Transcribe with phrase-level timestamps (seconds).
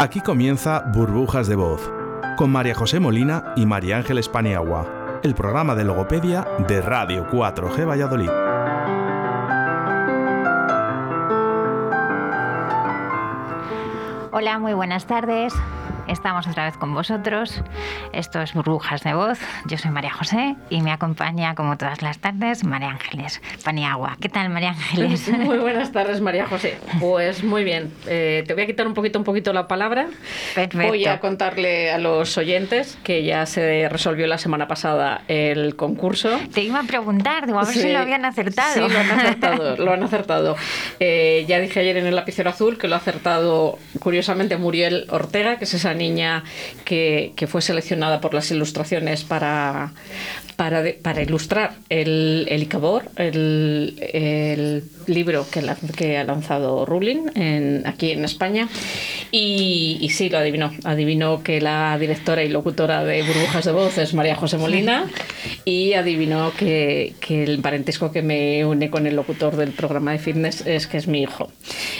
[0.00, 1.92] Aquí comienza Burbujas de Voz,
[2.38, 7.86] con María José Molina y María Ángeles Paniagua, el programa de logopedia de Radio 4G
[7.86, 8.30] Valladolid.
[14.32, 15.52] Hola, muy buenas tardes.
[16.10, 17.62] Estamos otra vez con vosotros.
[18.12, 19.38] Esto es Burbujas de Voz.
[19.66, 24.16] Yo soy María José y me acompaña, como todas las tardes, María Ángeles Paniagua.
[24.20, 25.28] ¿Qué tal, María Ángeles?
[25.28, 26.78] Muy buenas tardes, María José.
[26.98, 27.92] Pues muy bien.
[28.08, 30.08] Eh, te voy a quitar un poquito, un poquito la palabra.
[30.56, 30.88] Perfecto.
[30.88, 36.40] Voy a contarle a los oyentes que ya se resolvió la semana pasada el concurso.
[36.52, 37.82] Te iba a preguntar, digo, a ver Sí.
[37.82, 38.74] si lo habían acertado.
[38.74, 39.76] Sí, lo han acertado.
[39.80, 40.56] Lo han acertado.
[40.98, 45.56] Eh, ya dije ayer en el lapicero azul que lo ha acertado, curiosamente, Muriel Ortega,
[45.56, 46.42] que es esa niña
[46.84, 49.92] que, que fue seleccionada por las ilustraciones para,
[50.56, 57.30] para, para ilustrar el, el Icabor, el, el libro que, la- que ha lanzado Rulin
[57.34, 58.68] en, aquí en España.
[59.30, 60.72] Y, y sí, lo adivinó.
[60.84, 65.06] Adivinó que la directora y locutora de Burbujas de Voz es María José Molina
[65.64, 70.18] y adivinó que, que el parentesco que me une con el locutor del programa de
[70.18, 71.50] fitness es que es mi hijo.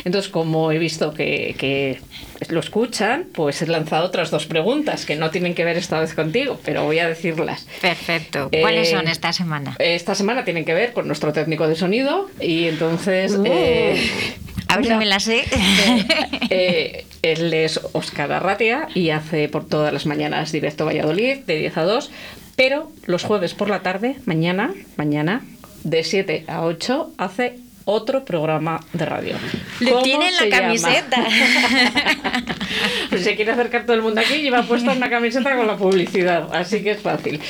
[0.05, 2.00] Entonces, como he visto que, que
[2.48, 6.14] lo escuchan, pues he lanzado otras dos preguntas que no tienen que ver esta vez
[6.14, 7.66] contigo, pero voy a decirlas.
[7.80, 8.48] Perfecto.
[8.60, 9.77] ¿Cuáles Eh, son esta semana?
[9.78, 13.36] Esta semana tienen que ver con nuestro técnico de sonido y entonces...
[13.44, 14.00] eh,
[14.69, 15.44] a ver si me la sé.
[16.50, 21.77] eh, él es Óscar Arratia y hace por todas las mañanas directo Valladolid de 10
[21.77, 22.10] a 2,
[22.56, 25.42] pero los jueves por la tarde, mañana, mañana,
[25.84, 27.58] de 7 a 8, hace
[27.91, 29.34] otro programa de radio.
[29.80, 31.24] Le ¿Cómo tiene la camiseta.
[33.08, 36.48] Pues se quiere acercar todo el mundo aquí, lleva puesta una camiseta con la publicidad,
[36.55, 37.41] así que es fácil.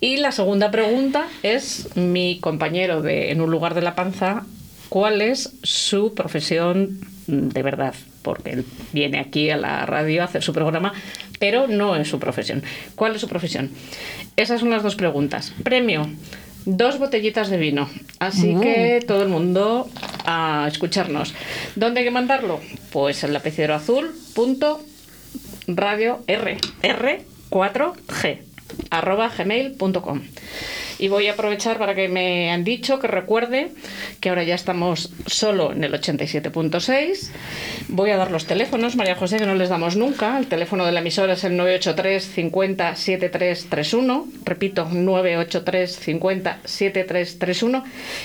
[0.00, 4.44] Y la segunda pregunta es mi compañero de En un lugar de la panza,
[4.88, 7.94] ¿cuál es su profesión de verdad?
[8.22, 10.94] Porque él viene aquí a la radio a hacer su programa,
[11.38, 12.62] pero no es su profesión.
[12.94, 13.70] ¿Cuál es su profesión?
[14.36, 15.52] Esas son las dos preguntas.
[15.62, 16.08] Premio.
[16.66, 17.88] Dos botellitas de vino.
[18.18, 18.60] Así Uh.
[18.60, 19.88] que todo el mundo
[20.26, 21.34] a escucharnos.
[21.76, 22.60] ¿Dónde hay que mandarlo?
[22.92, 24.80] Pues en lapicero azul punto
[25.66, 28.49] radio r r 4g arroba
[28.90, 30.22] gmail.com
[31.00, 33.72] y voy a aprovechar para que me han dicho que recuerde
[34.20, 37.30] que ahora ya estamos solo en el 87.6
[37.88, 40.38] voy a dar los teléfonos María José que no les damos nunca.
[40.38, 47.84] El teléfono de la emisora es el 983 50 7331 repito 983 50 7331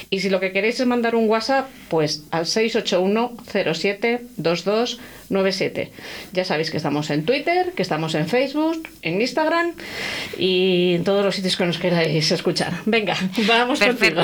[0.10, 3.38] y si lo que queréis es mandar un WhatsApp pues al 681
[3.74, 5.00] 07 22
[5.30, 5.92] 97.
[6.34, 9.74] Ya sabéis que estamos en Twitter, que estamos en Facebook, en Instagram
[10.38, 12.74] y en todos los sitios que nos queráis escuchar.
[12.86, 13.16] Venga,
[13.48, 14.22] vamos Perfecto.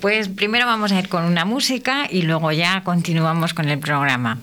[0.00, 4.38] Pues primero vamos a ir con una música y luego ya continuamos con el programa.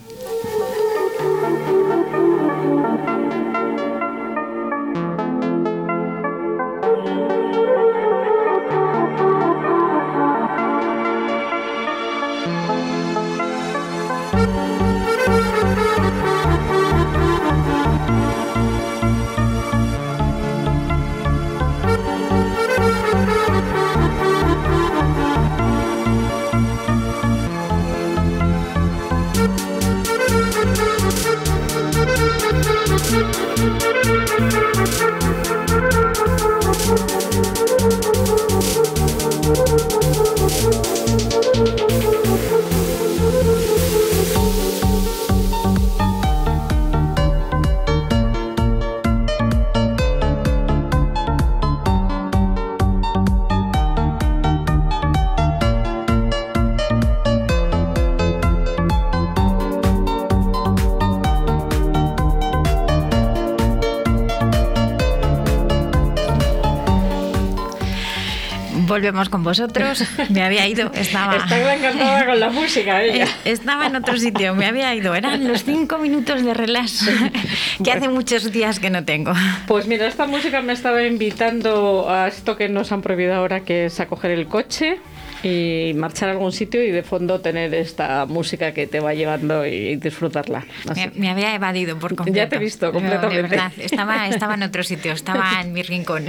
[68.96, 70.06] Volvemos con vosotros.
[70.30, 71.36] Me había ido, estaba.
[71.36, 73.28] Está encantada con la música ella.
[73.44, 75.14] Estaba en otro sitio, me había ido.
[75.16, 77.06] Eran los cinco minutos de relax
[77.84, 79.34] que hace muchos días que no tengo.
[79.68, 83.88] Pues mira, esta música me estaba invitando a esto que nos han prohibido ahora, que
[83.88, 84.98] es a coger el coche
[85.46, 89.66] y marchar a algún sitio y de fondo tener esta música que te va llevando
[89.66, 90.66] y disfrutarla.
[90.96, 92.38] Me, me había evadido por completo.
[92.38, 93.36] Ya te he visto No, completamente.
[93.36, 96.26] de verdad, estaba, estaba en otro sitio, estaba en mi rincón.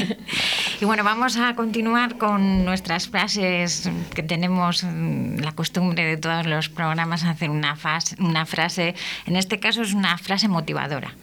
[0.80, 6.46] y bueno, vamos a continuar con nuestras frases que tenemos mm, la costumbre de todos
[6.46, 8.94] los programas hacer una, fas- una frase.
[9.26, 11.14] En este caso es una frase motivadora.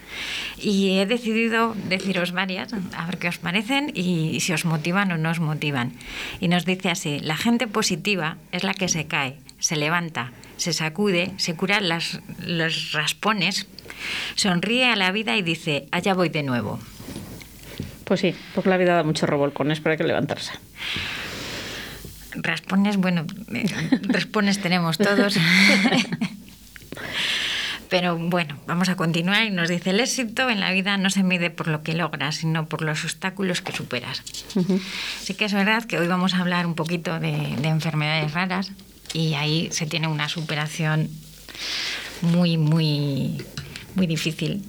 [0.57, 5.17] Y he decidido deciros varias, a ver qué os parecen y si os motivan o
[5.17, 5.91] no os motivan.
[6.39, 10.73] Y nos dice así, la gente positiva es la que se cae, se levanta, se
[10.73, 13.67] sacude, se cura las, los raspones
[14.35, 16.79] Sonríe a la vida y dice, allá voy de nuevo.
[18.03, 20.53] Pues sí, porque la vida da muchos revolcones, pero hay que levantarse.
[22.35, 23.65] Raspones, bueno, eh,
[24.03, 25.37] raspones tenemos todos.
[27.89, 31.23] Pero bueno, vamos a continuar y nos dice, el éxito en la vida no se
[31.23, 34.23] mide por lo que logras, sino por los obstáculos que superas.
[35.21, 38.71] Sí que es verdad que hoy vamos a hablar un poquito de, de enfermedades raras
[39.13, 41.09] y ahí se tiene una superación
[42.21, 43.43] muy, muy,
[43.95, 44.63] muy difícil.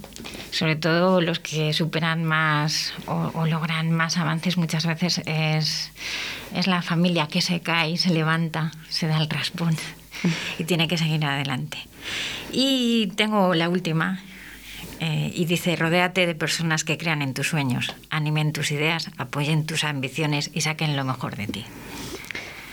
[0.50, 5.90] Sobre todo los que superan más o, o logran más avances muchas veces es,
[6.54, 9.76] es la familia que se cae y se levanta, se da el raspón
[10.58, 11.78] y tiene que seguir adelante.
[12.52, 14.20] Y tengo la última.
[15.00, 19.64] eh, y dice, rodéate de personas que crean en tus sueños, animen tus ideas, apoyen
[19.64, 21.64] tus ambiciones y saquen lo mejor de ti.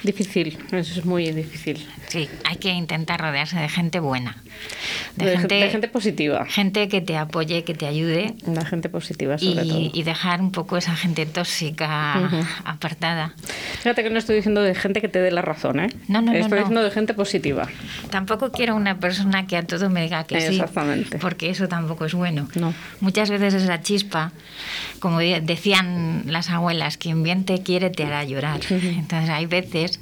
[0.05, 1.85] Difícil, eso es muy difícil.
[2.09, 4.37] Sí, hay que intentar rodearse de gente buena,
[5.15, 6.45] de, De, gen- gente, de gente positiva.
[6.45, 9.79] gente que te apoye, que te ayude La gente positiva, sobre todo.
[9.79, 12.29] y, y dejar un poco esa gente tóxica
[12.63, 13.33] apartada.
[13.79, 15.87] Fíjate que no estoy diciendo de gente que te dé la razón, ¿eh?
[16.07, 16.55] No, no, no, Estoy no.
[16.57, 17.67] diciendo de gente positiva.
[18.11, 21.17] Tampoco quiero una persona que a todo me diga que sí, Exactamente.
[21.17, 22.47] porque eso tampoco es bueno.
[22.55, 22.73] No.
[23.01, 24.31] Muchas veces esa chispa,
[24.99, 28.59] como de- decían las abuelas, quien bien te quiere te hará llorar.
[28.69, 29.94] Entonces hay veces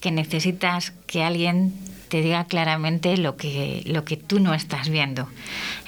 [0.00, 1.72] que necesitas que alguien
[2.14, 5.28] te diga claramente lo que, lo que tú no estás viendo.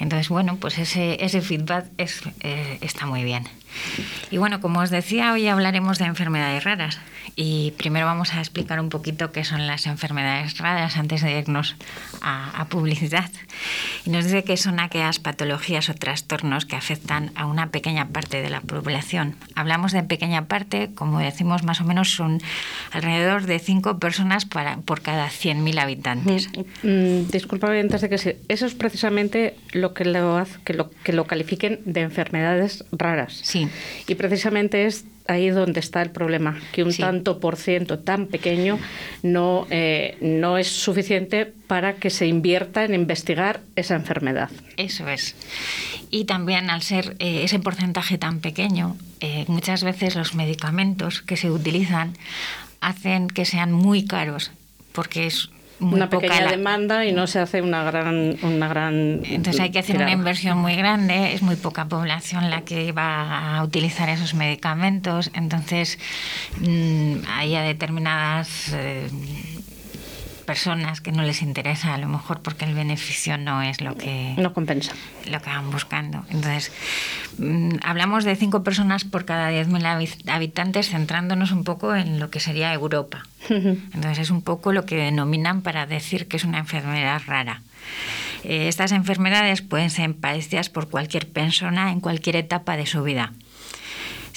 [0.01, 3.45] Entonces, bueno, pues ese, ese feedback es, eh, está muy bien.
[4.33, 6.99] Y bueno, como os decía, hoy hablaremos de enfermedades raras.
[7.39, 11.77] Y primero vamos a explicar un poquito qué son las enfermedades raras antes de irnos
[12.23, 13.31] a, a publicidad.
[14.05, 18.41] Y nos dice que son aquellas patologías o trastornos que afectan a una pequeña parte
[18.41, 19.37] de la población.
[19.55, 22.41] Hablamos de pequeña parte, como decimos, más o menos son
[22.91, 26.07] alrededor de 5 personas para, por cada 100.000 habitantes.
[26.83, 28.33] Mm, discúlpame antes de que sí.
[28.49, 33.41] Eso es precisamente lo que lo hace que lo, que lo califiquen de enfermedades raras.
[33.43, 33.69] Sí.
[34.07, 37.03] Y precisamente es ahí donde está el problema, que un Sí.
[37.03, 38.79] tanto por ciento tan pequeño
[39.25, 44.51] no, eh, no es suficiente para que se invierta en investigar esa enfermedad.
[44.77, 45.35] Eso es.
[46.11, 51.37] Y también al ser eh, ese porcentaje tan pequeño, eh, muchas veces los medicamentos que
[51.37, 52.13] se utilizan
[52.81, 54.53] hacen que sean muy caros,
[54.93, 58.69] porque es muy una poca pequeña la- demanda y no se hace una gran una
[58.69, 62.93] gran Entonces hay que hacer una inversión muy grande, es muy poca población la que
[62.93, 65.99] va a utilizar esos medicamentos, entonces
[66.61, 69.09] mm, hay determinadas eh,
[70.47, 74.35] personas que no les interesa a lo mejor porque el beneficio no es lo que
[74.39, 74.93] no compensa.
[75.31, 76.25] lo que van buscando.
[76.31, 76.73] Entonces,
[77.39, 82.31] mm, hablamos de cinco personas por cada 10.000 habi- habitantes, centrándonos un poco en lo
[82.31, 83.25] que sería Europa.
[83.51, 87.61] Entonces, es un poco lo que denominan para decir que es una enfermedad rara.
[88.45, 93.33] Eh, estas enfermedades pueden ser padecidas por cualquier persona en cualquier etapa de su vida.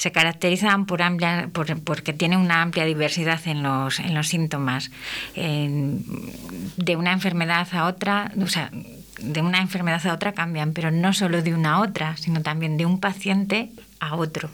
[0.00, 4.90] Se caracterizan por amplia, por- porque tienen una amplia diversidad en los, en los síntomas.
[5.34, 8.70] De una enfermedad a otra, o sea,
[9.20, 12.78] de una enfermedad a otra cambian, pero no solo de una a otra, sino también
[12.78, 13.68] de un paciente
[14.00, 14.48] a otro.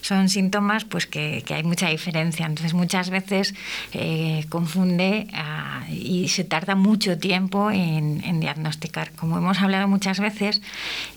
[0.00, 2.46] Son síntomas pues que, que hay mucha diferencia.
[2.46, 3.54] Entonces muchas veces
[3.92, 9.12] eh, confunde ah, y se tarda mucho tiempo en, en diagnosticar.
[9.12, 10.62] Como hemos hablado muchas veces,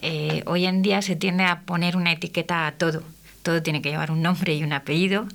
[0.02, 3.02] eh, hoy en día se tiende a poner una etiqueta a todo.
[3.46, 5.28] Todo tiene que llevar un nombre y un apellido.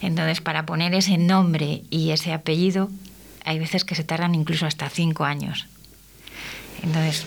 [0.00, 2.88] Entonces, para poner ese nombre y ese apellido,
[3.44, 5.66] hay veces que se tardan incluso hasta cinco años.
[6.82, 7.26] Entonces,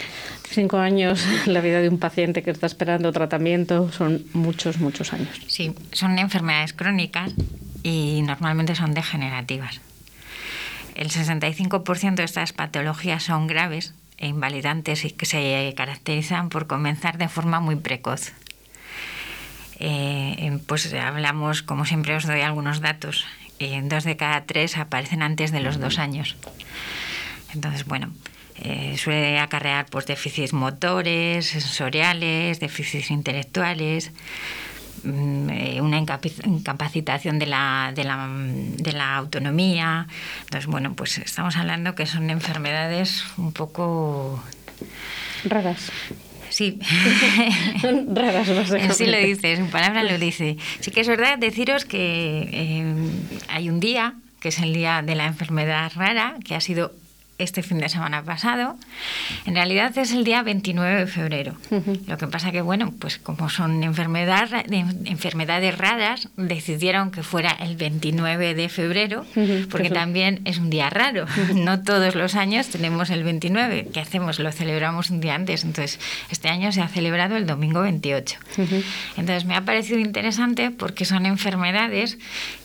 [0.50, 5.30] Cinco años, la vida de un paciente que está esperando tratamiento son muchos, muchos años.
[5.46, 7.34] sí, son enfermedades crónicas
[7.84, 9.80] y normalmente son degenerativas.
[10.96, 17.20] El 65% de estas patologías son graves e invalidantes y que se caracterizan por comenzar
[17.20, 18.34] de forma muy precoz.
[19.80, 23.26] Eh, pues hablamos, como siempre os doy algunos datos,
[23.60, 26.36] en dos de cada tres aparecen antes de los dos años.
[27.54, 28.12] Entonces, bueno,
[28.62, 34.12] eh, suele acarrear pues, déficits motores, sensoriales, déficits intelectuales,
[35.04, 40.08] mm, eh, una incapacitación de la, de, la, de la autonomía.
[40.42, 44.44] Entonces, bueno, pues estamos hablando que son enfermedades un poco...
[45.46, 45.92] Raras.
[46.60, 46.78] Sí.
[47.80, 48.94] Son raras, básicamente.
[48.94, 50.58] Sí lo dice, su palabra lo dice.
[50.82, 52.96] Sí que es verdad deciros que eh,
[53.48, 56.92] hay un día, que es el día de la enfermedad rara, que ha sido
[57.40, 58.76] este fin de semana pasado.
[59.46, 61.56] En realidad es el día 29 de febrero.
[62.08, 64.50] Lo que pasa que, bueno, pues como son enfermedad,
[65.06, 69.26] enfermedades raras, decidieron que fuera el 29 de febrero,
[69.72, 71.26] porque también es un día raro.
[71.70, 73.90] No todos los años tenemos el 29.
[73.94, 74.40] ¿Qué hacemos?
[74.40, 75.64] Lo celebramos un día antes.
[75.64, 78.38] Entonces, este año se ha celebrado el domingo 28.
[79.18, 82.18] Entonces, me ha parecido interesante porque son enfermedades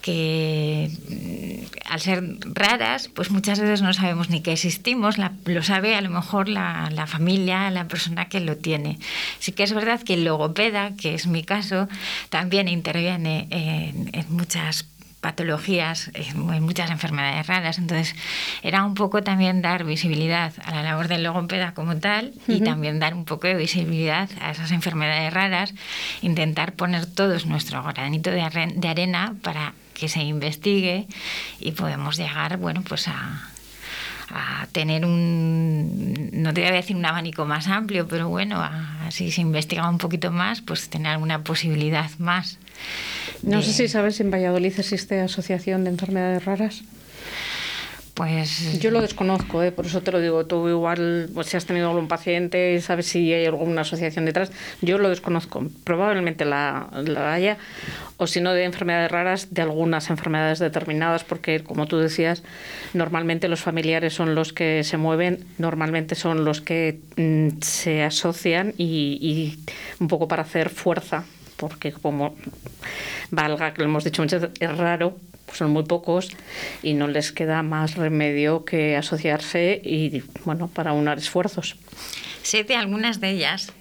[0.02, 5.94] que, mm, al ser raras, pues muchas veces no sabemos ni que existimos, lo sabe
[5.94, 8.98] a lo mejor la, familia, la persona que lo tiene.
[9.38, 11.86] Sí que es verdad que el logopeda, que es mi caso,
[12.30, 14.86] también interviene en, muchas
[15.20, 17.78] patologías, en muchas enfermedades raras.
[17.78, 18.14] Entonces,
[18.62, 22.98] era un poco también dar visibilidad a la labor del logopeda como tal y también
[23.00, 25.74] dar un poco de visibilidad a esas enfermedades raras,
[26.22, 31.06] intentar poner todos nuestro granito de, arena para que se investigue
[31.60, 33.53] y podemos llegar, bueno, pues a
[34.74, 38.60] tener un, no te voy a decir un abanico más amplio, pero bueno,
[39.06, 42.58] así se investiga un poquito más, pues tener alguna posibilidad más.
[43.42, 46.82] No sé si sabes si en Valladolid existe asociación de enfermedades raras.
[48.14, 49.72] Pues yo lo desconozco, ¿eh?
[49.72, 50.46] por eso te lo digo.
[50.46, 54.52] Tú igual, pues, si has tenido algún paciente, sabes si hay alguna asociación detrás.
[54.80, 55.66] Yo lo desconozco.
[55.82, 56.88] Probablemente la,
[57.32, 57.58] haya,
[58.16, 62.44] o si no de enfermedades raras, de algunas enfermedades determinadas, porque como tú decías,
[62.92, 68.74] normalmente los familiares son los que se mueven, normalmente son los que mm, se asocian
[68.78, 69.58] y
[69.98, 71.24] un poco para hacer fuerza
[71.56, 72.34] porque como
[73.30, 75.16] valga, que lo hemos dicho muchas veces, es raro,
[75.52, 76.30] son muy pocos
[76.82, 81.76] y no les queda más remedio que asociarse y, bueno, para unar esfuerzos.
[82.42, 83.72] Sé de algunas de ellas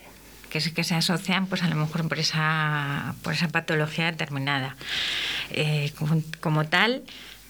[0.49, 4.75] que, que se asocian pues a lo mejor por esa, por esa patología determinada.
[5.51, 5.91] Eh,
[6.39, 7.03] como, tal,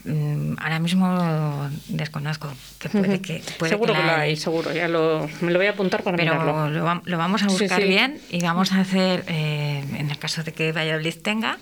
[0.06, 5.52] mm, ahora mismo desconozco que puede que seguro que, lo hay, seguro ya lo, me
[5.52, 6.70] lo voy a apuntar para pero mirarlo.
[6.70, 10.54] Lo, lo vamos a buscar bien y vamos a hacer eh, en el caso de
[10.54, 11.58] que Valladolid tenga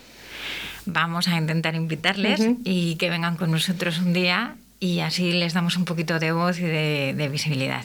[0.86, 5.76] vamos a intentar invitarles y que vengan con nosotros un día y así les damos
[5.76, 7.82] un poquito de voz y de, visibilidad.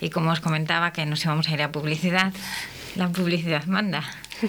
[0.00, 2.32] Y como os comentaba que nos íbamos a ir a publicidad,
[2.96, 4.04] la publicidad manda.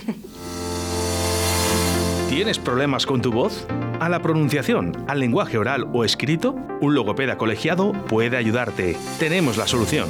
[2.30, 3.66] ¿Tienes problemas con tu voz?
[4.00, 6.56] ¿A la pronunciación, al lenguaje oral o escrito?
[6.80, 8.96] Un logopeda colegiado puede ayudarte.
[9.18, 10.10] Tenemos la solución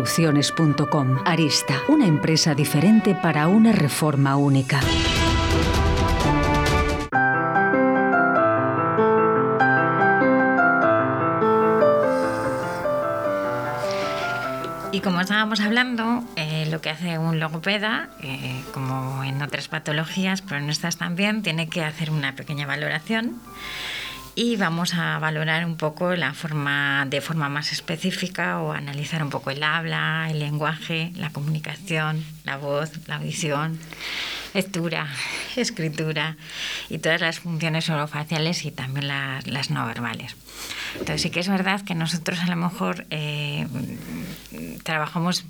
[0.00, 1.18] construcciones.com.
[1.26, 4.80] Arista, una empresa diferente para una reforma única.
[14.90, 20.40] Y como estábamos hablando, eh, lo que hace un logopeda, eh, como en otras patologías,
[20.40, 23.38] pero en estas también, tiene que hacer una pequeña valoración
[24.34, 29.30] y vamos a valorar un poco la forma de forma más específica o analizar un
[29.30, 33.78] poco el habla, el lenguaje, la comunicación, la voz, la visión,
[34.54, 35.08] lectura,
[35.56, 36.36] escritura
[36.88, 40.36] y todas las funciones orofaciales y también las, no verbales.
[40.94, 43.66] Entonces sí que es verdad que nosotros a lo mejor eh,
[44.82, 45.44] trabajamos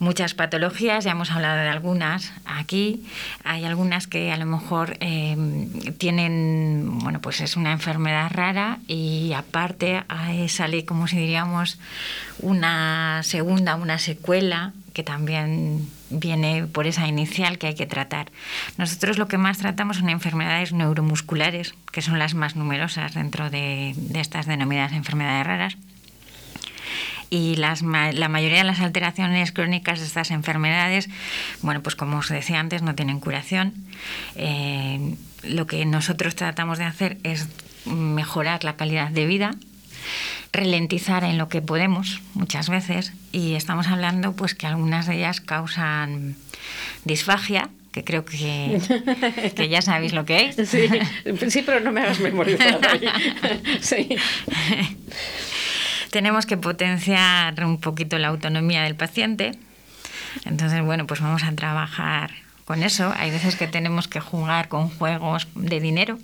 [0.00, 3.06] muchas patologías, ya hemos hablado de algunas aquí.
[3.44, 5.36] Hay algunas que a lo mejor eh,
[5.98, 10.02] tienen, bueno, pues es una enfermedad rara y aparte
[10.48, 11.78] sale, como si diríamos,
[12.40, 18.30] una segunda, una secuela que también viene por esa inicial que hay que tratar.
[18.76, 23.94] Nosotros lo que más tratamos son enfermedades neuromusculares, que son las más numerosas dentro de,
[24.14, 25.76] estas denominadas enfermedades raras.
[27.30, 31.08] Y las, la mayoría de las alteraciones crónicas de estas enfermedades,
[31.62, 33.72] bueno, pues como os decía antes, no tienen curación.
[34.34, 37.48] Eh, lo que nosotros tratamos de hacer es
[37.86, 39.52] mejorar la calidad de vida
[40.52, 45.40] ralentizar en lo que podemos muchas veces y estamos hablando pues que algunas de ellas
[45.40, 46.36] causan
[47.04, 48.80] disfagia que creo que,
[49.56, 50.68] que ya sabéis lo que es.
[50.68, 50.88] Sí,
[51.48, 52.78] sí pero no me hagas memorizar.
[53.80, 54.08] Sí.
[56.10, 59.52] Tenemos que potenciar un poquito la autonomía del paciente.
[60.44, 62.30] Entonces, bueno, pues vamos a trabajar
[62.64, 63.12] con eso.
[63.16, 66.18] Hay veces que tenemos que jugar con juegos de dinero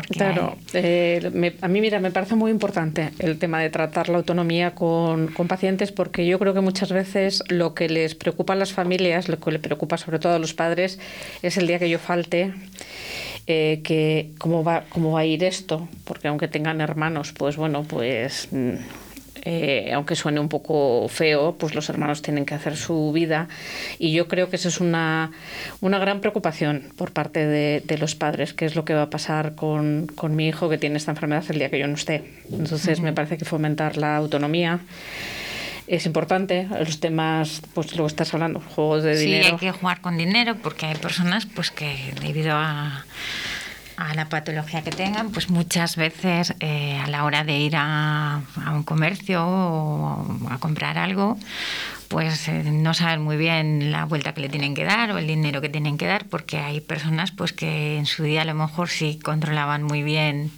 [0.00, 4.74] claro, eh, a mí mira, me parece muy importante el tema de tratar la autonomía
[4.74, 9.28] con, pacientes porque yo creo que muchas veces lo que les preocupa a las familias,
[9.28, 10.98] lo que le preocupa sobre todo a los padres,
[11.42, 12.52] es el día que yo falte.
[13.48, 17.82] Eh, que cómo va cómo va a ir esto porque aunque tengan hermanos pues bueno
[17.82, 18.74] pues mm,
[19.44, 23.48] eh, aunque suene un poco feo, pues los hermanos tienen que hacer su vida.
[23.98, 25.32] Y yo creo que esa es una,
[25.80, 29.54] una gran preocupación por parte de, los padres, qué es lo que va a pasar
[29.54, 32.24] con, con, mi hijo que tiene esta enfermedad el día que yo no esté.
[32.50, 34.80] Entonces me parece que fomentar la autonomía
[35.86, 36.68] es importante.
[36.78, 40.16] Los temas pues lo que estás hablando juegos de dinero sí hay que jugar con
[40.16, 43.04] dinero porque hay personas pues que debido a
[43.96, 48.42] a la patología que tengan, pues muchas veces eh, a la hora de ir a,
[48.72, 51.38] un comercio o a comprar algo,
[52.08, 55.26] pues eh, no saben muy bien la vuelta que le tienen que dar o el
[55.26, 58.54] dinero que tienen que dar, porque hay personas pues que en su día a lo
[58.54, 60.50] mejor sí controlaban muy bien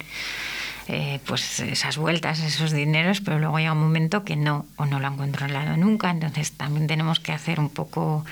[0.87, 4.99] eh, pues esas vueltas, esos dineros, pero luego llega un momento que no, o no
[4.99, 8.23] lo han controlado nunca, entonces también tenemos que hacer un poco,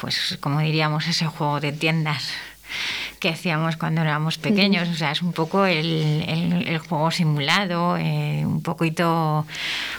[0.00, 2.32] pues como diríamos, ese juego de tiendas
[3.22, 4.88] que hacíamos cuando éramos pequeños.
[4.88, 9.46] O sea, es un poco el, juego simulado, eh, un poquito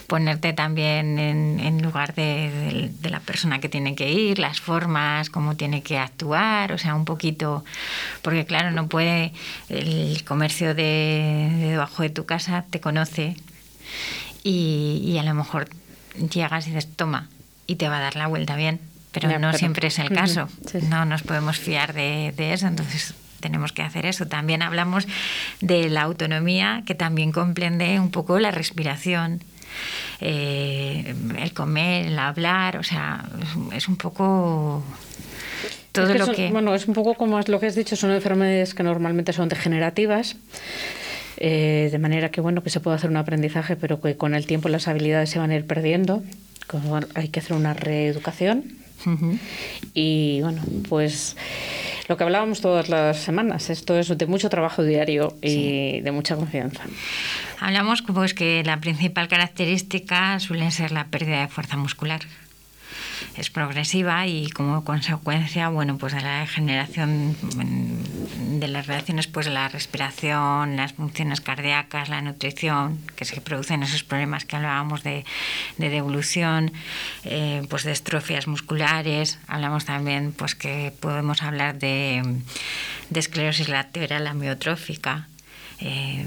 [0.07, 5.81] ponerte también en, lugar de, la persona que tiene que ir, las formas, cómo tiene
[5.81, 7.63] que actuar, o sea, un poquito,
[8.21, 9.31] porque claro, no puede,
[9.69, 13.37] el comercio de, debajo de tu casa te conoce
[14.43, 15.69] y, a lo mejor
[16.29, 17.29] llegas y dices, toma,
[17.67, 18.81] y te va a dar la vuelta bien
[19.13, 20.49] pero no siempre es el caso.
[20.89, 24.27] No nos podemos fiar de, eso, entonces tenemos que hacer eso.
[24.27, 25.07] También hablamos
[25.61, 29.41] de la autonomía, que también comprende un poco la respiración.
[30.21, 33.25] Eh, el comer, el hablar, o sea,
[33.73, 34.83] es un poco
[35.91, 36.49] todo lo que...
[36.49, 39.49] Bueno, es un poco como es lo que has dicho, son enfermedades que normalmente son
[39.49, 40.35] degenerativas.
[41.37, 44.45] Eh, de manera que bueno que se puede hacer un aprendizaje pero que con el
[44.45, 46.21] tiempo las habilidades se van a ir perdiendo
[47.15, 48.82] hay que hacer una reeducación
[49.93, 51.35] y bueno, pues
[52.07, 56.35] lo que hablábamos todas las semanas, esto es de mucho trabajo diario y de mucha
[56.35, 56.83] confianza.
[57.59, 62.21] Hablamos pues que la principal característica suele ser la pérdida de fuerza muscular
[63.37, 67.35] es progresiva y como consecuencia, bueno, pues de la degeneración
[68.59, 74.03] de las relaciones, pues la respiración, las funciones cardíacas, la nutrición, que se producen esos
[74.03, 75.25] problemas que hablábamos de,
[75.77, 76.71] devolución,
[77.23, 82.21] eh, pues de estrofias musculares, hablamos también, pues que podemos hablar de,
[83.13, 85.27] esclerosis lateral amiotrófica,
[85.79, 86.25] eh,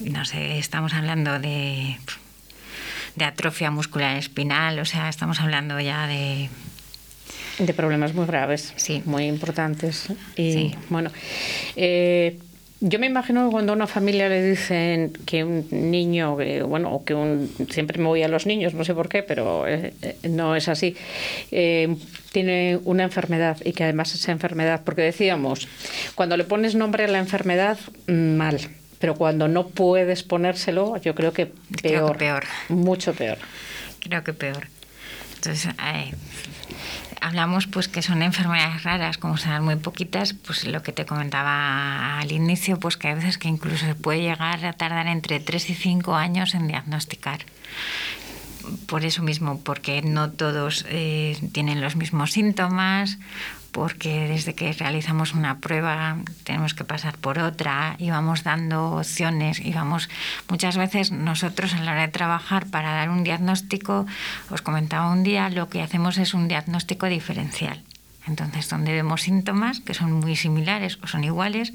[0.00, 1.98] no sé, estamos hablando de
[3.16, 6.48] de atrofia muscular espinal, o sea, estamos hablando ya de...
[7.58, 9.02] De problemas muy graves, sí.
[9.04, 10.08] muy importantes.
[10.36, 11.10] Y bueno,
[11.76, 12.38] eh,
[12.80, 17.04] yo me imagino que cuando a una familia le dicen que un niño, bueno, o
[17.04, 20.16] que un, siempre me voy a los niños, no sé por qué, pero eh, eh,
[20.28, 20.96] no es así,
[21.50, 25.68] tiene una enfermedad y que además esa enfermedad, porque decíamos,
[26.14, 28.58] cuando le pones nombre a la enfermedad, mm, mal
[29.02, 31.46] pero cuando no puedes ponérselo, yo creo que
[31.82, 32.16] peor.
[32.16, 32.44] peor.
[32.68, 33.36] Mucho peor.
[33.98, 34.68] Creo que peor.
[35.34, 35.74] Entonces,
[37.20, 42.20] hablamos pues que son enfermedades raras, como son muy poquitas, pues lo que te comentaba
[42.20, 45.70] al inicio, pues que a veces que incluso se puede llegar a tardar entre 3
[45.70, 47.40] y 5 años en diagnosticar
[48.86, 53.18] por eso mismo, porque no todos eh, tienen los mismos síntomas
[53.72, 59.58] porque desde que realizamos una prueba tenemos que pasar por otra y vamos dando opciones
[59.60, 60.08] y vamos
[60.48, 64.06] muchas veces nosotros a la hora de trabajar para dar un diagnóstico,
[64.50, 67.82] os comentaba un día, lo que hacemos es un diagnóstico diferencial.
[68.26, 71.72] Entonces, donde vemos síntomas que son muy similares o son iguales,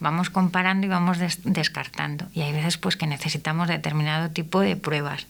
[0.00, 2.26] vamos comparando y vamos descartando.
[2.34, 5.26] Y hay veces pues que necesitamos determinado tipo de pruebas.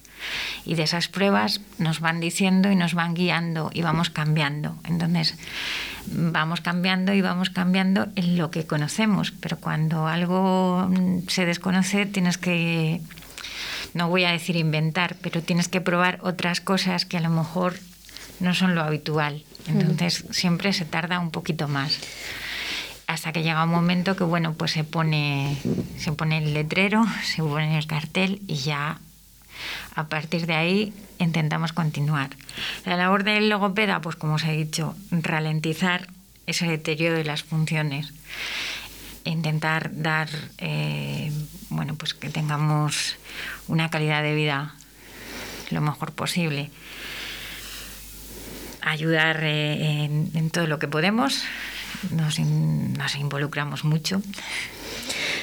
[0.64, 4.78] Y de esas pruebas nos van diciendo y nos van guiando y vamos cambiando.
[4.84, 5.36] Entonces,
[6.06, 9.32] vamos cambiando y vamos cambiando en lo que conocemos.
[9.32, 10.90] Pero cuando algo
[11.28, 13.02] se desconoce, tienes que,
[13.92, 17.74] no voy a decir inventar, pero tienes que probar otras cosas que a lo mejor
[18.40, 19.42] no son lo habitual.
[19.66, 21.98] Entonces siempre se tarda un poquito más.
[23.06, 25.58] Hasta que llega un momento que bueno, pues se pone,
[25.98, 28.98] se pone el letrero, se pone el cartel y ya
[29.94, 32.30] a partir de ahí intentamos continuar.
[32.84, 36.08] La labor del logopeda, pues como os he dicho, ralentizar
[36.46, 38.12] ese deterioro de las funciones,
[39.24, 41.32] intentar dar, eh,
[41.70, 43.16] bueno, pues que tengamos
[43.68, 44.74] una calidad de vida
[45.70, 46.70] lo mejor posible
[48.84, 51.44] ayudar eh, en, todo lo que podemos.
[52.10, 54.22] Nos, nos involucramos mucho.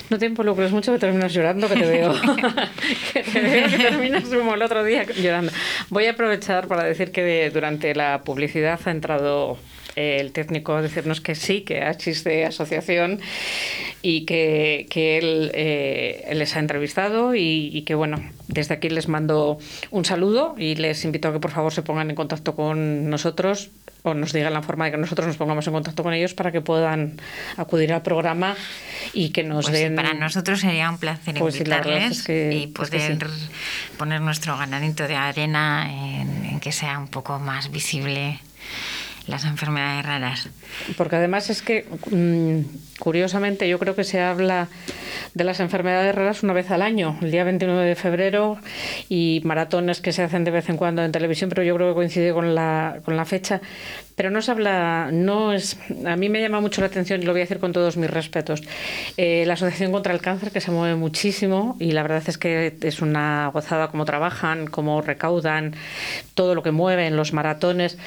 [0.10, 2.14] No te involucres mucho que terminas llorando, que te veo.
[3.14, 5.52] que te veo que terminas como el otro día llorando.
[5.90, 9.58] Voy a aprovechar para decir que durante la publicidad ha entrado
[9.96, 13.20] el técnico decirnos que sí, que existe asociación
[14.02, 19.60] y que, que él, eh, les ha entrevistado y, que, bueno, desde aquí les mando
[19.92, 23.70] un saludo y les invito a que por favor se pongan en contacto con nosotros
[24.04, 26.52] o nos digan la forma de que nosotros nos pongamos en contacto con ellos para
[26.52, 27.20] que puedan
[27.58, 28.56] acudir al programa
[29.14, 29.96] y que nos pues den...
[29.96, 33.20] para nosotros sería un placer pues invitarles y poder
[33.98, 38.40] poner nuestro ganadito de arena en, en que sea un poco más visible
[39.28, 40.50] las enfermedades raras.
[40.98, 44.68] Porque además es que, mm, curiosamente, yo creo que se habla
[45.34, 48.58] de las enfermedades raras una vez al año, el día 29 de febrero,
[49.10, 51.96] y maratones que se hacen de vez en cuando en televisión, pero yo creo que
[51.96, 53.62] coincide con la, con la fecha.
[54.22, 55.80] Pero no se habla, no es.
[56.06, 58.08] A mí me llama mucho la atención, y lo voy a decir con todos mis
[58.08, 58.62] respetos,
[59.18, 62.78] eh, la Asociación contra el Cáncer, que se mueve muchísimo, y la verdad es que
[62.84, 65.74] es una gozada cómo trabajan, cómo recaudan,
[66.36, 67.98] todo lo que mueven, los maratones.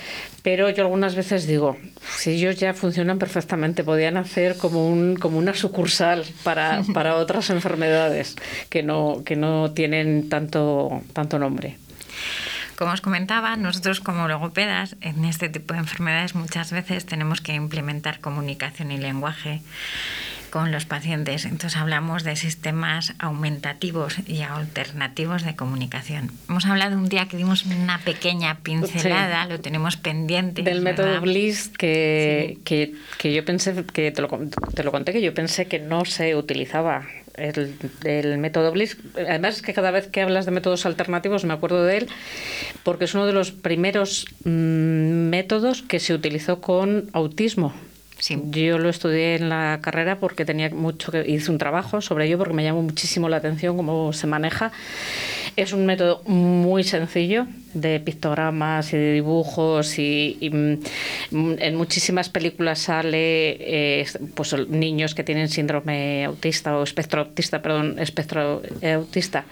[0.45, 1.77] Pero yo algunas veces digo,
[2.17, 7.51] si ellos ya funcionan perfectamente, podían hacer como, un, como una sucursal para, para otras
[7.51, 8.37] enfermedades
[8.69, 11.77] que no, que no tienen tanto, tanto nombre.
[12.77, 17.55] Como os comentaba, nosotros como logopedas en este tipo de enfermedades muchas veces tenemos que
[17.55, 19.63] implementar comunicación y lenguaje
[20.55, 21.47] con los pacientes.
[21.47, 26.31] Entonces hablamos de sistemas aumentativos y alternativos de comunicación.
[26.49, 30.63] Hemos hablado un día que dimos una pequeña pincelada, lo tenemos pendiente.
[30.63, 34.29] Del método Bliss que, que, que, yo pensé, que te lo,
[34.75, 37.03] te lo conté, que yo pensé que no se utilizaba
[37.37, 38.97] el, método Bliss.
[39.17, 42.09] Además, es que cada vez que hablas de métodos alternativos me acuerdo de él,
[42.83, 47.75] porque es uno de los primeros mm, métodos que se utilizó con autismo.
[48.51, 52.39] Yo lo estudié en la carrera porque tenía mucho que hice un trabajo sobre ello
[52.39, 54.73] porque me llamó muchísimo la atención cómo se maneja.
[55.57, 62.81] Es un método muy sencillo de pictogramas y de dibujos y, mm, en muchísimas películas
[62.81, 63.57] sale
[64.01, 69.45] eh, pues niños que tienen síndrome autista o espectro autista, perdón, espectro autista.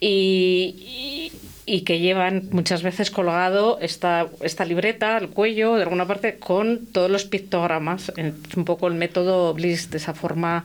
[0.00, 1.32] Y y
[1.64, 7.10] que llevan muchas veces colgado esta, esta libreta al cuello, de alguna parte, con todos
[7.10, 8.12] los pictogramas.
[8.16, 10.64] Es un poco el método Bliss, de esa forma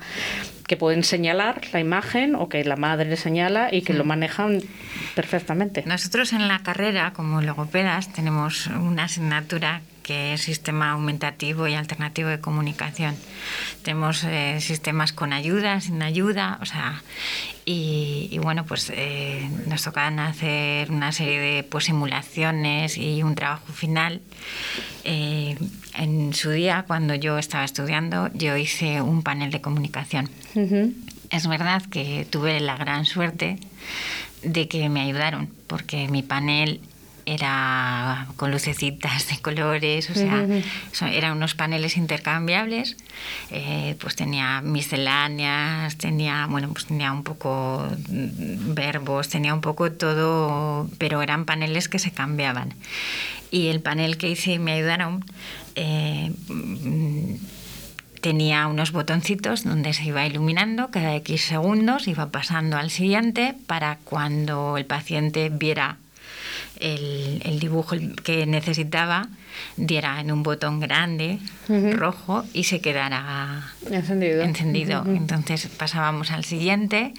[0.68, 4.62] que pueden señalar la imagen o que la madre señala y que lo manejan
[5.16, 5.84] perfectamente.
[5.86, 12.30] Nosotros en la carrera, como logopedas, tenemos una asignatura que es sistema aumentativo y alternativo
[12.30, 13.16] de comunicación.
[13.84, 17.04] Tenemos eh, sistemas con ayuda, sin ayuda, o sea,
[17.66, 23.74] y, bueno, pues eh, nos tocan hacer una serie de pues, simulaciones y un trabajo
[23.74, 24.22] final.
[25.04, 25.58] Eh,
[25.96, 30.30] en su día, cuando yo estaba estudiando, yo hice un panel de comunicación.
[31.30, 33.60] Es verdad que tuve la gran suerte
[34.44, 36.80] de que me ayudaron, porque mi panel
[37.28, 42.96] era con lucecitas de colores, o sea, eran unos paneles intercambiables,
[43.52, 50.90] eh, pues tenía misceláneas, tenía, bueno, pues tenía un poco verbos, tenía un poco todo,
[50.98, 52.74] pero eran paneles que se cambiaban.
[53.52, 55.26] Y el panel que hice y me ayudaron
[55.76, 56.32] eh,
[58.22, 63.98] tenía unos botoncitos donde se iba iluminando cada X segundos, iba pasando al siguiente para
[64.06, 65.98] cuando el paciente viera
[66.80, 69.28] el, dibujo que necesitaba
[69.76, 74.44] diera en un botón grande, rojo, y se quedara encendido.
[74.44, 75.04] encendido.
[75.08, 77.14] Entonces pasábamos al siguiente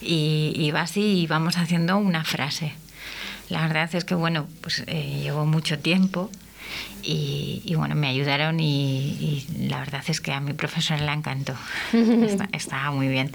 [0.00, 2.72] y iba así y íbamos haciendo una frase.
[3.48, 6.30] La verdad es que, bueno, pues eh, llevó mucho tiempo
[7.02, 11.54] y, bueno, me ayudaron y, la verdad es que a mi profesora le encantó.
[12.52, 13.32] estaba muy bien.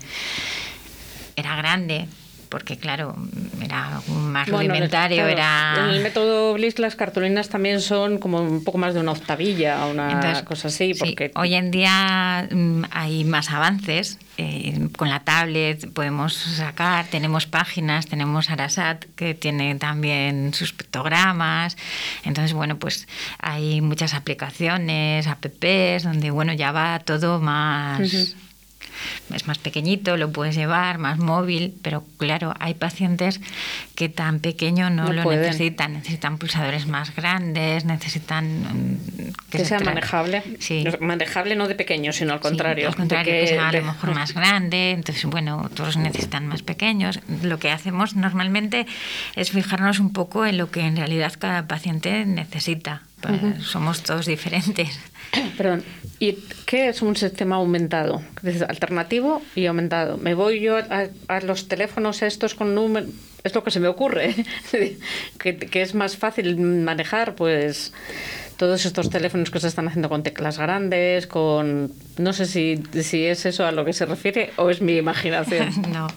[1.36, 2.08] Era grande,
[2.50, 3.16] porque claro,
[3.64, 5.76] era más rudimentario, era...
[5.78, 9.86] En el método Bliss las cartulinas también son como un poco más de una octavilla,
[9.86, 11.32] una cosa así, porque...
[11.36, 18.08] hoy en día mm, hay más avances, eh, con la tablet podemos sacar, tenemos páginas,
[18.08, 21.78] tenemos Arasat que tiene también sus pictogramas,
[22.24, 23.08] entonces bueno, pues
[23.40, 28.36] hay muchas aplicaciones, apps, donde bueno, ya va todo más
[29.34, 33.42] es más pequeñito, lo puedes llevar, más móvil, pero claro, hay pacientes
[33.96, 40.44] que tan pequeño no, lo necesitan, necesitan pulsadores más grandes, necesitan mm, que, sea manejable.
[40.60, 40.86] Sí.
[41.00, 42.88] manejable no de pequeño, sino al contrario.
[42.90, 47.20] al contrario, que, sea a lo mejor más grande, entonces bueno, todos necesitan más pequeños.
[47.42, 48.86] Lo que hacemos normalmente
[49.36, 53.02] es fijarnos un poco en lo que en realidad cada paciente necesita.
[53.22, 55.00] Pues somos todos diferentes.
[55.58, 55.84] Perdón,
[56.20, 56.34] ¿y
[56.66, 58.22] qué es un sistema aumentado?
[58.68, 60.18] Alternativo y aumentado.
[60.18, 63.10] Me voy yo a, los teléfonos estos con números,
[63.44, 64.34] es lo que se me ocurre,
[65.40, 67.94] que, es más fácil manejar, pues
[68.58, 71.91] todos estos teléfonos que se están haciendo con teclas grandes, con...
[72.18, 75.70] No sé si, si es eso a lo que se refiere o es mi imaginación.
[75.94, 76.08] no.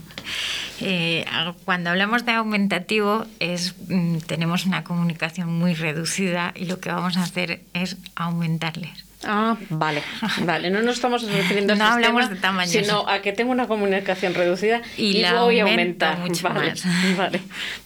[0.80, 1.24] Eh,
[1.64, 7.16] cuando hablamos de aumentativo es mm, tenemos una comunicación muy reducida y lo que vamos
[7.16, 9.07] a hacer es aumentarles.
[9.24, 10.02] Ah, vale,
[10.44, 10.70] vale.
[10.70, 14.32] No nos estamos refiriendo a no hablamos de tamaño, sino a que tengo una comunicación
[14.32, 16.18] reducida y, la voy a aumentar.
[16.18, 16.84] Mucho más.
[17.16, 17.40] Vale,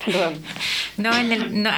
[0.04, 0.34] perdón.
[0.98, 1.70] No, en el, no,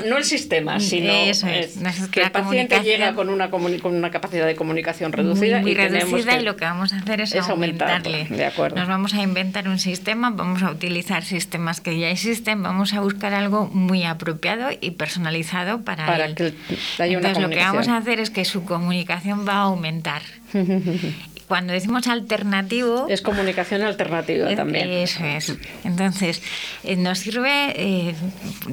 [0.00, 1.78] no, el sistema, sino Eso es.
[2.10, 6.40] que el paciente llega con una, con una capacidad de comunicación reducida muy y reducida
[6.40, 8.24] y lo que vamos a hacer es, aumentarle.
[8.30, 8.76] De acuerdo.
[8.76, 13.00] Nos vamos a inventar un sistema, vamos a utilizar sistemas que ya existen, vamos a
[13.00, 16.54] buscar algo muy apropiado y personalizado para, para que
[16.98, 19.62] haya una Entonces, lo que vamos a hacer es que su comunicación comunicación va a
[19.62, 20.22] aumentar.
[21.52, 23.08] Cuando decimos alternativo...
[23.10, 24.88] Es comunicación alternativa también.
[24.88, 25.54] Eso es.
[25.84, 26.40] Entonces,
[26.82, 28.14] eh, nos sirve, eh,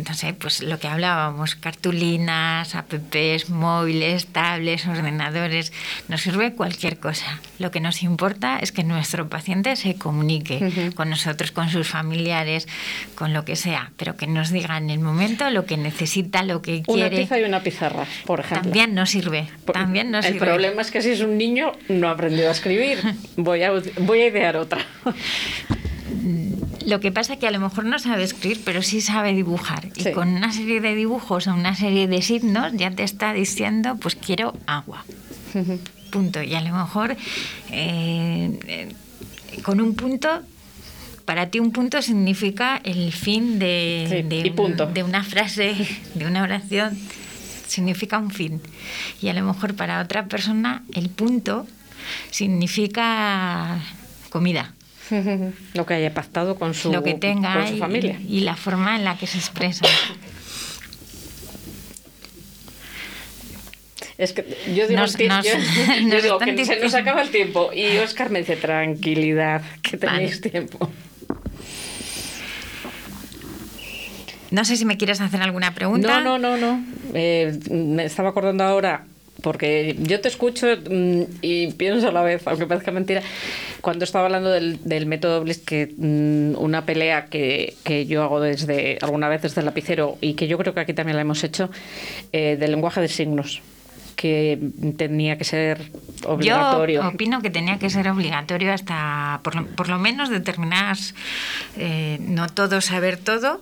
[0.08, 5.74] no sé, pues lo que hablábamos, cartulinas, apps, móviles, tablets, ordenadores,
[6.08, 7.42] nos sirve cualquier cosa.
[7.58, 12.65] Lo que nos importa es que nuestro paciente se comunique con nosotros, con sus familiares,
[13.13, 16.62] con lo que sea, pero que nos diga en el momento lo que necesita, lo
[16.62, 17.08] que quiere.
[17.08, 18.63] Una pizza y una pizarra, por ejemplo.
[18.63, 19.50] También nos sirve.
[19.74, 22.68] También nos el problema es que si es un niño no ha aprendido a escribir
[23.38, 24.86] voy a, voy a idear otra.
[26.86, 29.89] Lo que pasa es que a lo mejor no sabe escribir, pero sí sabe dibujar.
[29.95, 33.97] Y con una serie de dibujos o una serie de signos ya te está diciendo,
[33.97, 35.05] pues quiero agua.
[36.12, 36.41] Punto.
[36.41, 37.15] Y a lo mejor
[37.71, 38.95] eh, eh,
[39.62, 40.41] con un punto,
[41.25, 45.75] para ti un punto significa el fin de, de una frase,
[46.15, 46.97] de una oración,
[47.67, 48.62] significa un fin.
[49.21, 51.67] Y a lo mejor para otra persona el punto
[52.32, 53.80] significa
[54.30, 54.74] comida.
[55.74, 58.19] Lo que haya pactado con su, Lo que tenga familia.
[58.28, 59.86] Y, la forma en la que se expresa.
[64.17, 64.45] Es que
[64.76, 70.41] yo digo, que se nos acaba el tiempo y Oscar me dice, tranquilidad, que tenéis
[70.41, 70.89] tiempo.
[74.52, 76.19] No sé si me quieres hacer alguna pregunta.
[76.19, 76.84] No, no, no, no.
[77.13, 79.06] Eh, me estaba acordando ahora
[79.41, 83.21] porque yo te escucho mm, y pienso a la vez, aunque parezca mentira,
[83.82, 88.39] cuando estaba hablando del, del método Bliss, que mm, una pelea que, que, yo hago
[88.39, 91.43] desde alguna vez desde el lapicero y que yo creo que aquí también la hemos
[91.43, 91.69] hecho,
[92.32, 93.62] eh, del lenguaje de signos
[94.19, 94.60] que
[94.97, 95.80] tenía que ser
[96.25, 97.08] obligatorio.
[97.08, 101.15] Opino que tenía que ser obligatorio hasta, por lo, por lo menos, determinadas,
[101.78, 103.62] eh, no todo saber todo,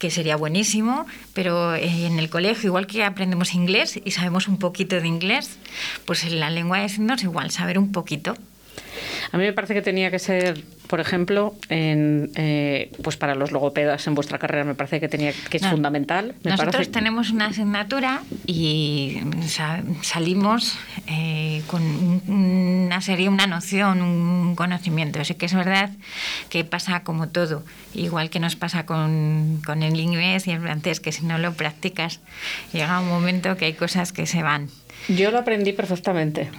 [0.00, 4.58] que sería buenísimo, pero eh, en el colegio, igual que aprendemos inglés y sabemos un
[4.58, 5.58] poquito de inglés,
[6.06, 8.34] pues en la lengua de signos igual saber un poquito.
[9.32, 13.52] A mí me parece que tenía que ser, por ejemplo, en, eh, pues para los
[13.52, 16.34] logopedas en vuestra carrera me parece que tenía que es fundamental.
[16.42, 19.20] nosotros tenemos una asignatura y
[20.02, 20.76] salimos
[21.06, 21.82] eh, con
[22.26, 25.20] una serie, una noción, un conocimiento.
[25.20, 25.90] Así que es verdad
[26.48, 31.00] que pasa como todo, igual que nos pasa con, con el inglés y el francés,
[31.00, 32.20] que si no lo practicas
[32.72, 34.68] llega un momento que hay cosas que se van.
[35.08, 36.50] Yo lo aprendí perfectamente.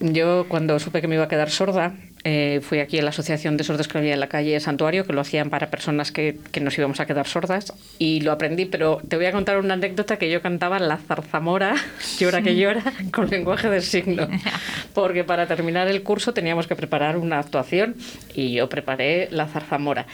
[0.00, 3.58] Yo cuando supe que me iba a quedar sorda, eh, fui aquí a la Asociación
[3.58, 6.60] de Sordos que había en la calle Santuario, que lo hacían para personas que, que,
[6.60, 10.16] nos íbamos a quedar sordas, y lo aprendí, pero te voy a contar una anécdota
[10.16, 11.74] que yo cantaba la zarzamora,
[12.18, 12.82] llora que llora,
[13.12, 14.26] con lenguaje de signo,
[14.94, 17.96] porque para terminar el curso teníamos que preparar una actuación,
[18.34, 20.06] y yo preparé la zarzamora.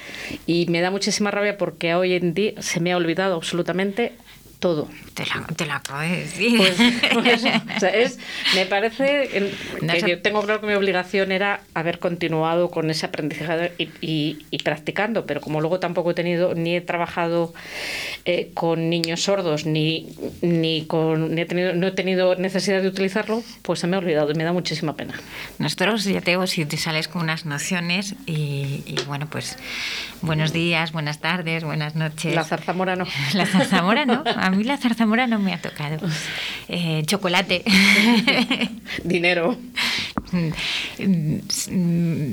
[0.46, 4.12] Y me da muchísima rabia porque hoy en día se me ha olvidado absolutamente
[4.58, 4.88] todo.
[5.14, 6.56] Te la, te la acabo de decir.
[6.58, 6.76] Pues,
[7.12, 7.44] pues,
[7.76, 8.18] o sea, es,
[8.54, 13.06] me parece No que yo tengo claro que mi obligación era haber continuado con ese
[13.06, 17.52] aprendizaje y, y- y practicando, pero como luego tampoco he tenido, ni he trabajado
[18.24, 20.08] eh, con niños sordos, ni,
[20.42, 23.98] ni, con, ni he tenido, no he tenido necesidad de utilizarlo, pues se me ha
[23.98, 25.14] olvidado y me da muchísima pena.
[25.58, 29.56] Nosotros, ya te digo, si te sales con unas nociones y, y, bueno, pues
[30.22, 32.34] buenos días, buenas tardes, buenas noches.
[32.34, 33.06] La zarzamora no.
[33.34, 35.98] La zarzamora no, a mí la zarzamora no me ha tocado.
[36.68, 37.62] Eh, chocolate.
[39.04, 39.56] Dinero.
[40.32, 40.50] Mm,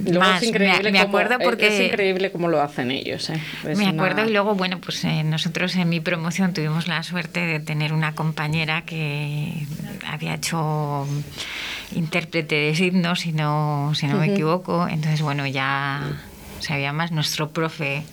[0.05, 1.67] Luego Más, es increíble me, me acuerdo es- porque...
[1.67, 3.29] es increíble cómo lo hacen ellos.
[3.29, 3.39] ¿eh?
[3.63, 7.41] Me una- acuerdo y luego, bueno, pues eh, nosotros en mi promoción tuvimos la suerte
[7.41, 9.53] de tener una compañera que
[10.07, 11.07] había hecho
[11.95, 14.87] intérprete de signos, si no, si no me equivoco.
[14.87, 16.01] Entonces, bueno, ya
[16.59, 17.11] sabía más.
[17.11, 18.03] Nuestro profe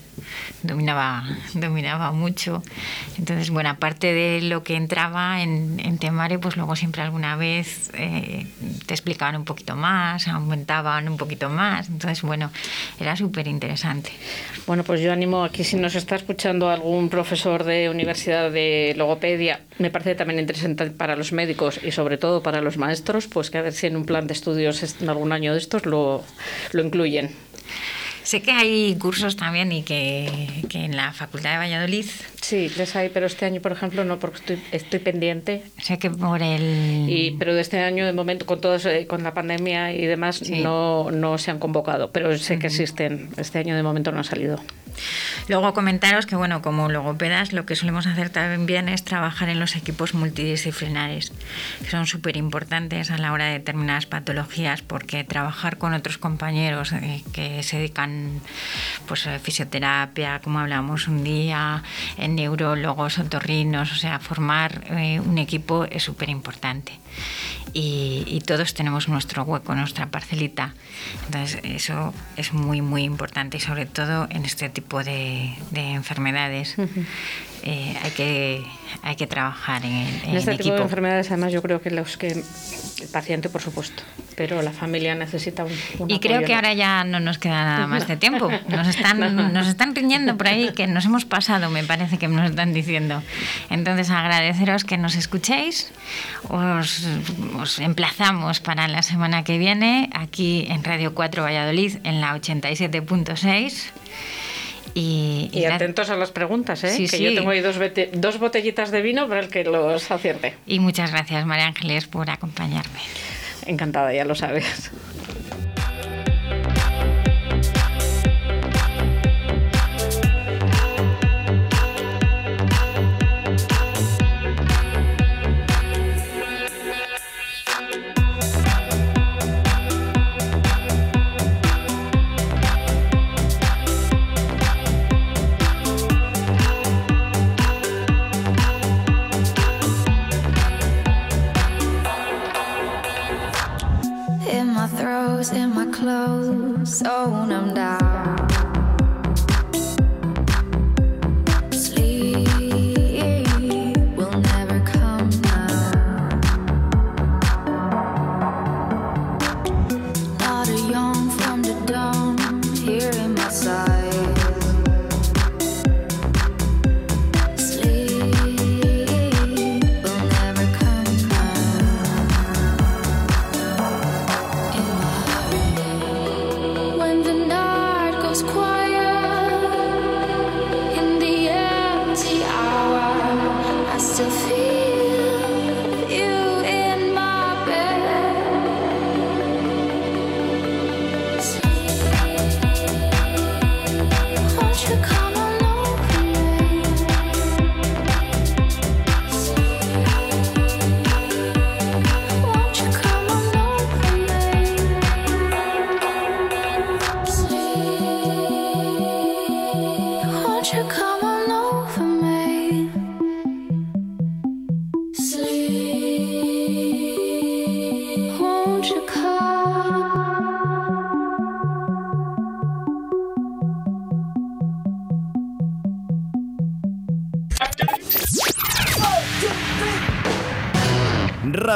[0.63, 2.63] dominaba, dominaba mucho.
[3.17, 7.89] Entonces, bueno, aparte de lo que entraba en, en Temare, pues luego siempre alguna vez
[7.93, 8.47] eh,
[8.85, 11.89] te explicaban un poquito más, aumentaban un poquito más.
[11.89, 12.51] Entonces, bueno,
[12.99, 14.11] era súper interesante.
[14.67, 19.61] Bueno, pues yo animo aquí si nos está escuchando algún profesor de universidad de logopedia,
[19.79, 23.57] me parece también interesante para los médicos y sobre todo para los maestros, pues que
[23.57, 26.23] a ver si en un plan de estudios est- en algún año de estos lo,
[26.73, 27.31] lo incluyen.
[28.23, 32.05] Sé que hay cursos también y que, que en la Facultad de Valladolid,
[32.41, 35.63] Sí, les hay, pero este año, por ejemplo, no, porque estoy, estoy pendiente.
[35.81, 37.05] sé que por el...
[37.07, 40.05] Y, pero de este año, de momento, con todo eso, eh, con la pandemia y
[40.05, 40.59] demás, Sí.
[40.61, 42.11] no, no se han convocado.
[42.11, 43.29] Pero sé que existen.
[43.37, 44.59] Este año, de momento, no ha salido.
[45.47, 49.75] Luego comentaros que, bueno, como logopedas, lo que solemos hacer también es trabajar en los
[49.75, 51.31] equipos multidisciplinares,
[51.83, 56.91] que son súper importantes a la hora de determinadas patologías, porque trabajar con otros compañeros
[56.93, 58.41] eh, que se dedican
[59.07, 61.83] pues, a fisioterapia, como hablamos un día,
[62.17, 66.93] en neurólogos, otorrinos, o sea, formar eh, un equipo es súper importante.
[67.73, 70.73] Y, y todos tenemos nuestro hueco, nuestra parcelita.
[71.25, 76.75] Entonces, eso es muy, muy importante y sobre todo en este tipo de, de enfermedades
[77.63, 78.63] eh, hay, que,
[79.03, 80.75] hay que trabajar en, en En este tipo equipo.
[80.77, 82.43] de enfermedades, además, yo creo que los que
[83.01, 84.03] el paciente, por supuesto,
[84.35, 86.57] pero la familia necesita un, un Y creo apoyo, que ¿no?
[86.57, 88.49] ahora ya no nos queda nada más de tiempo.
[88.67, 92.49] Nos están, nos están riñendo por ahí que nos hemos pasado, me parece que nos
[92.49, 93.21] están diciendo.
[93.69, 95.91] Entonces agradeceros que nos escuchéis.
[96.49, 97.07] Os,
[97.59, 103.91] os emplazamos para la semana que viene aquí en Radio 4 Valladolid en la 87.6.
[104.93, 106.89] Y, atentos a las preguntas, ¿eh?
[106.89, 107.23] Sí, que sí.
[107.23, 107.77] yo tengo ahí dos,
[108.13, 110.55] dos botellitas de vino para el que los acierte.
[110.65, 112.99] y muchas gracias, María Ángeles, por acompañarme.
[113.65, 114.91] Encantada, ya lo sabes.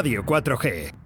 [0.05, 1.04] Radio 4G.